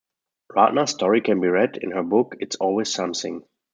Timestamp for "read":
1.47-1.77